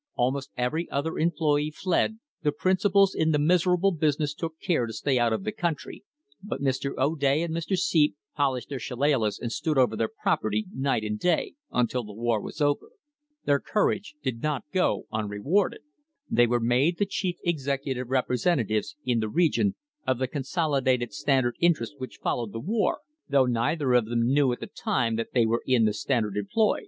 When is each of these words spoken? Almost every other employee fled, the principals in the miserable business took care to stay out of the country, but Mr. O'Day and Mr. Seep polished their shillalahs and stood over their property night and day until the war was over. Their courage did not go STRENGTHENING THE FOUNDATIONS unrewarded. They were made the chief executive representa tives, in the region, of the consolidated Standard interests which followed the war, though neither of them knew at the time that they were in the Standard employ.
Almost 0.15 0.49
every 0.57 0.89
other 0.89 1.19
employee 1.19 1.69
fled, 1.69 2.17
the 2.41 2.51
principals 2.51 3.13
in 3.13 3.29
the 3.29 3.37
miserable 3.37 3.91
business 3.91 4.33
took 4.33 4.59
care 4.59 4.87
to 4.87 4.93
stay 4.93 5.19
out 5.19 5.31
of 5.31 5.43
the 5.43 5.51
country, 5.51 6.03
but 6.41 6.59
Mr. 6.59 6.97
O'Day 6.97 7.43
and 7.43 7.53
Mr. 7.53 7.77
Seep 7.77 8.15
polished 8.35 8.69
their 8.69 8.79
shillalahs 8.79 9.39
and 9.39 9.51
stood 9.51 9.77
over 9.77 9.95
their 9.95 10.07
property 10.09 10.65
night 10.73 11.03
and 11.03 11.19
day 11.19 11.53
until 11.71 12.03
the 12.03 12.15
war 12.15 12.41
was 12.41 12.59
over. 12.59 12.87
Their 13.45 13.59
courage 13.59 14.15
did 14.23 14.41
not 14.41 14.63
go 14.73 15.03
STRENGTHENING 15.03 15.03
THE 15.11 15.15
FOUNDATIONS 15.37 15.43
unrewarded. 15.43 15.81
They 16.31 16.47
were 16.47 16.59
made 16.59 16.97
the 16.97 17.05
chief 17.05 17.35
executive 17.43 18.07
representa 18.07 18.67
tives, 18.67 18.95
in 19.05 19.19
the 19.19 19.29
region, 19.29 19.75
of 20.07 20.17
the 20.17 20.27
consolidated 20.27 21.13
Standard 21.13 21.55
interests 21.59 21.93
which 21.99 22.17
followed 22.17 22.53
the 22.53 22.59
war, 22.59 23.01
though 23.29 23.45
neither 23.45 23.93
of 23.93 24.05
them 24.05 24.25
knew 24.25 24.51
at 24.51 24.61
the 24.61 24.65
time 24.65 25.15
that 25.17 25.33
they 25.35 25.45
were 25.45 25.61
in 25.67 25.85
the 25.85 25.93
Standard 25.93 26.37
employ. 26.37 26.79